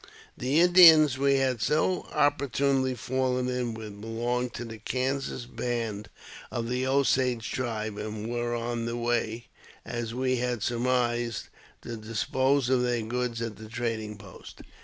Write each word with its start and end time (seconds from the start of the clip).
The 0.35 0.59
Indians 0.59 1.19
we 1.19 1.35
had 1.35 1.61
so 1.61 2.07
opportunely 2.11 2.95
fallen 2.95 3.47
in 3.47 3.75
with 3.75 4.01
belonged 4.01 4.55
to 4.55 4.65
the 4.65 4.79
Kansas 4.79 5.45
band 5.45 6.09
of 6.49 6.67
the 6.67 6.87
Osage 6.87 7.51
tribe, 7.51 7.97
and 7.99 8.27
were 8.27 8.55
on 8.55 8.85
the 8.85 8.97
way, 8.97 9.45
as 9.85 10.15
we 10.15 10.37
had 10.37 10.63
surmised, 10.63 11.49
to 11.83 11.97
dispose 11.97 12.67
of 12.67 12.81
their 12.81 13.03
goods 13.03 13.43
at 13.43 13.57
the 13.57 13.69
trading 13.69 14.17
post. 14.17 14.61